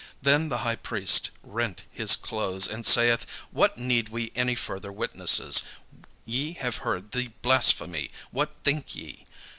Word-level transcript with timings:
Then 0.23 0.49
the 0.49 0.57
high 0.65 0.77
priest 0.77 1.29
rent 1.43 1.83
his 1.91 2.15
clothes, 2.15 2.65
and 2.67 2.87
saith, 2.87 3.27
"What 3.51 3.77
need 3.77 4.09
we 4.09 4.31
any 4.33 4.55
further 4.55 4.91
witnesses? 4.91 5.61
Ye 6.25 6.53
have 6.53 6.77
heard 6.77 7.11
the 7.11 7.27
blasphemy: 7.43 8.09
what 8.31 8.49
think 8.63 8.95
ye?" 8.95 9.27